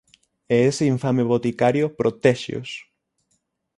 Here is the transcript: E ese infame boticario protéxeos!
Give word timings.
E 0.55 0.57
ese 0.69 0.83
infame 0.93 1.23
boticario 1.33 1.85
protéxeos! 1.99 2.69